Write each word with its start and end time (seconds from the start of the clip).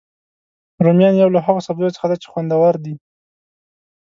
رومیان 0.83 1.15
یو 1.21 1.29
له 1.35 1.39
هغوسبزیو 1.45 1.95
څخه 1.95 2.07
دي 2.09 2.17
چې 2.21 2.27
خوندور 2.31 2.73
دي 2.85 2.95